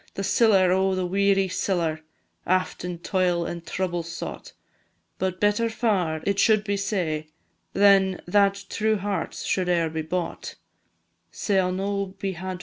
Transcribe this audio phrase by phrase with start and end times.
[0.15, 1.99] The siller, O the weary siller!
[2.47, 4.53] Aft in toil and trouble sought,
[5.19, 7.27] But better far it should be sae,
[7.73, 10.55] Than that true hearts should e'er be bought.